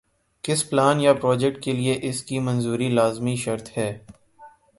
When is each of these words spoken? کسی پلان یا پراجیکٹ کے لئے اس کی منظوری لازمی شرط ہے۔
کسی 0.43 0.69
پلان 0.69 1.01
یا 1.01 1.13
پراجیکٹ 1.13 1.63
کے 1.63 1.71
لئے 1.71 1.99
اس 2.01 2.23
کی 2.23 2.39
منظوری 2.39 2.89
لازمی 2.89 3.35
شرط 3.35 3.77
ہے۔ 3.77 4.05